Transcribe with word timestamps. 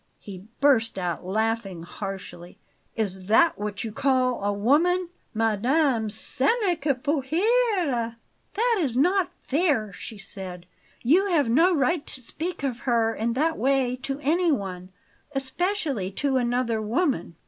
He 0.19 0.45
burst 0.61 0.97
out 0.97 1.23
laughing 1.27 1.83
harshly. 1.83 2.57
"Is 2.95 3.27
THAT 3.27 3.59
what 3.59 3.83
you 3.83 3.91
call 3.91 4.43
a 4.43 4.51
woman? 4.51 5.09
'Madame, 5.31 6.09
ce 6.09 6.47
n'est 6.63 6.81
que 6.81 6.95
pour 6.95 7.21
rire!'" 7.21 8.15
"That 8.55 8.79
is 8.81 8.97
not 8.97 9.29
fair!" 9.43 9.93
she 9.93 10.17
said. 10.17 10.65
"You 11.03 11.27
have 11.27 11.49
no 11.51 11.75
right 11.75 12.03
to 12.07 12.19
speak 12.19 12.63
of 12.63 12.79
her 12.89 13.13
in 13.13 13.33
that 13.33 13.59
way 13.59 13.95
to 13.97 14.17
anyone 14.23 14.89
especially 15.35 16.09
to 16.13 16.37
another 16.37 16.81
woman!" 16.81 17.35